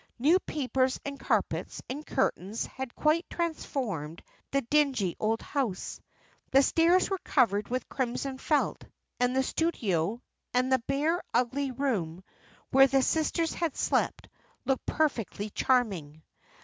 New 0.17 0.39
papers, 0.39 0.99
and 1.05 1.19
carpets, 1.19 1.79
and 1.87 2.03
curtains, 2.03 2.65
had 2.65 2.95
quite 2.95 3.23
transformed 3.29 4.23
the 4.49 4.61
dingy 4.61 5.15
old 5.19 5.43
house. 5.43 6.01
The 6.49 6.63
stairs 6.63 7.11
were 7.11 7.19
covered 7.19 7.67
with 7.67 7.87
crimson 7.87 8.39
felt, 8.39 8.83
and 9.19 9.35
the 9.35 9.43
studio, 9.43 10.19
and 10.55 10.73
the 10.73 10.79
bare, 10.87 11.21
ugly 11.35 11.69
room, 11.69 12.23
where 12.71 12.87
the 12.87 13.03
sisters 13.03 13.53
had 13.53 13.75
slept, 13.75 14.27
looked 14.65 14.87
perfectly 14.87 15.51
charming. 15.51 16.23